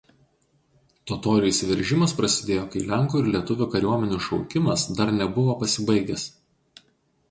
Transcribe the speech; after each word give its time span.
Totorių 1.11 1.51
įsiveržimas 1.51 2.15
prasidėjo 2.23 2.65
kai 2.77 2.83
lenkų 2.95 3.23
ir 3.23 3.31
lietuvių 3.37 3.71
kariuomenių 3.77 4.21
šaukimas 4.31 4.91
dar 5.01 5.17
nebuvo 5.23 5.61
pasibaigęs. 5.65 6.31